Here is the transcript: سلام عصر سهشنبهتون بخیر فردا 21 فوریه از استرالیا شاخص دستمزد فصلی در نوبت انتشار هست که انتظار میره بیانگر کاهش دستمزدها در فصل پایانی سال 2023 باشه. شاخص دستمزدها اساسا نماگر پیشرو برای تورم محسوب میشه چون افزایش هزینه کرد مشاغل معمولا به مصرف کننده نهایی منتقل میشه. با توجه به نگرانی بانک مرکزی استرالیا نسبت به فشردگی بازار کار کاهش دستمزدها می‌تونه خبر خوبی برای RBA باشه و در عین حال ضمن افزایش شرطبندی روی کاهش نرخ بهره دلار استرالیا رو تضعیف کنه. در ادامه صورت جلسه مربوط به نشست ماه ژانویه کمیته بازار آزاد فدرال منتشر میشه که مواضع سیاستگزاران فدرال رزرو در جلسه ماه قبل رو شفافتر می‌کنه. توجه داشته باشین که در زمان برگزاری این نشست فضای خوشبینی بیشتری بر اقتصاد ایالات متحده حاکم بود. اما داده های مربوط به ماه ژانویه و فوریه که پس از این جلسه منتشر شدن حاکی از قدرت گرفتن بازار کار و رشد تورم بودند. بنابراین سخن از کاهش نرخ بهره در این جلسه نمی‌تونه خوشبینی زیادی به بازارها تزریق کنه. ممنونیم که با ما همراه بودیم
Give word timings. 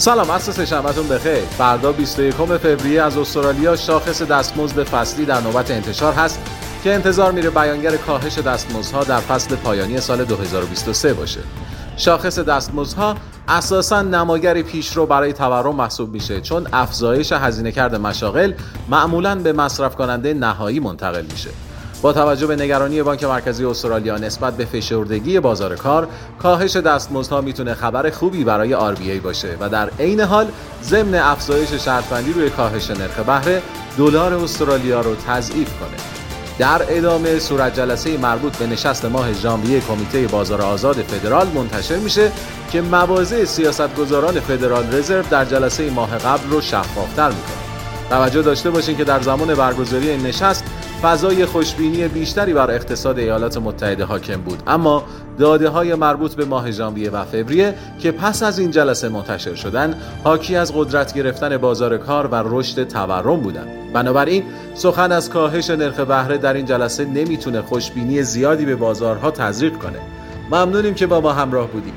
سلام 0.00 0.30
عصر 0.30 0.52
سهشنبهتون 0.52 1.08
بخیر 1.08 1.40
فردا 1.40 1.92
21 1.92 2.34
فوریه 2.34 3.02
از 3.02 3.18
استرالیا 3.18 3.76
شاخص 3.76 4.22
دستمزد 4.22 4.82
فصلی 4.82 5.24
در 5.24 5.40
نوبت 5.40 5.70
انتشار 5.70 6.12
هست 6.12 6.40
که 6.84 6.94
انتظار 6.94 7.32
میره 7.32 7.50
بیانگر 7.50 7.96
کاهش 7.96 8.38
دستمزدها 8.38 9.04
در 9.04 9.20
فصل 9.20 9.56
پایانی 9.56 10.00
سال 10.00 10.24
2023 10.24 11.14
باشه. 11.14 11.40
شاخص 11.96 12.38
دستمزدها 12.38 13.14
اساسا 13.48 14.02
نماگر 14.02 14.62
پیشرو 14.62 15.06
برای 15.06 15.32
تورم 15.32 15.76
محسوب 15.76 16.12
میشه 16.12 16.40
چون 16.40 16.66
افزایش 16.72 17.32
هزینه 17.32 17.72
کرد 17.72 17.94
مشاغل 17.94 18.52
معمولا 18.88 19.34
به 19.34 19.52
مصرف 19.52 19.96
کننده 19.96 20.34
نهایی 20.34 20.80
منتقل 20.80 21.24
میشه. 21.30 21.50
با 22.02 22.12
توجه 22.12 22.46
به 22.46 22.56
نگرانی 22.56 23.02
بانک 23.02 23.24
مرکزی 23.24 23.64
استرالیا 23.64 24.18
نسبت 24.18 24.56
به 24.56 24.64
فشردگی 24.64 25.40
بازار 25.40 25.76
کار 25.76 26.08
کاهش 26.42 26.76
دستمزدها 26.76 27.40
می‌تونه 27.40 27.74
خبر 27.74 28.10
خوبی 28.10 28.44
برای 28.44 28.94
RBA 28.94 29.22
باشه 29.22 29.56
و 29.60 29.68
در 29.68 29.90
عین 29.98 30.20
حال 30.20 30.48
ضمن 30.82 31.14
افزایش 31.14 31.72
شرطبندی 31.72 32.32
روی 32.32 32.50
کاهش 32.50 32.90
نرخ 32.90 33.18
بهره 33.18 33.62
دلار 33.98 34.34
استرالیا 34.34 35.00
رو 35.00 35.14
تضعیف 35.14 35.68
کنه. 35.78 35.96
در 36.58 36.82
ادامه 36.88 37.38
صورت 37.38 37.76
جلسه 37.76 38.18
مربوط 38.18 38.56
به 38.56 38.66
نشست 38.66 39.04
ماه 39.04 39.32
ژانویه 39.32 39.80
کمیته 39.80 40.26
بازار 40.26 40.62
آزاد 40.62 40.96
فدرال 40.96 41.46
منتشر 41.46 41.96
میشه 41.96 42.32
که 42.72 42.80
مواضع 42.80 43.44
سیاستگزاران 43.44 44.40
فدرال 44.40 44.94
رزرو 44.94 45.22
در 45.30 45.44
جلسه 45.44 45.90
ماه 45.90 46.18
قبل 46.18 46.50
رو 46.50 46.60
شفافتر 46.60 47.28
می‌کنه. 47.28 47.60
توجه 48.10 48.42
داشته 48.42 48.70
باشین 48.70 48.96
که 48.96 49.04
در 49.04 49.20
زمان 49.20 49.54
برگزاری 49.54 50.10
این 50.10 50.26
نشست 50.26 50.64
فضای 51.02 51.46
خوشبینی 51.46 52.08
بیشتری 52.08 52.52
بر 52.52 52.70
اقتصاد 52.70 53.18
ایالات 53.18 53.56
متحده 53.56 54.04
حاکم 54.04 54.40
بود. 54.40 54.62
اما 54.66 55.04
داده 55.38 55.68
های 55.68 55.94
مربوط 55.94 56.34
به 56.34 56.44
ماه 56.44 56.70
ژانویه 56.70 57.10
و 57.10 57.24
فوریه 57.24 57.74
که 57.98 58.12
پس 58.12 58.42
از 58.42 58.58
این 58.58 58.70
جلسه 58.70 59.08
منتشر 59.08 59.54
شدن 59.54 59.94
حاکی 60.24 60.56
از 60.56 60.72
قدرت 60.74 61.14
گرفتن 61.14 61.56
بازار 61.56 61.98
کار 61.98 62.26
و 62.26 62.42
رشد 62.44 62.88
تورم 62.88 63.40
بودند. 63.40 63.92
بنابراین 63.92 64.44
سخن 64.74 65.12
از 65.12 65.30
کاهش 65.30 65.70
نرخ 65.70 66.00
بهره 66.00 66.38
در 66.38 66.54
این 66.54 66.66
جلسه 66.66 67.04
نمی‌تونه 67.04 67.62
خوشبینی 67.62 68.22
زیادی 68.22 68.64
به 68.64 68.76
بازارها 68.76 69.30
تزریق 69.30 69.72
کنه. 69.72 69.98
ممنونیم 70.50 70.94
که 70.94 71.06
با 71.06 71.20
ما 71.20 71.32
همراه 71.32 71.66
بودیم 71.66 71.94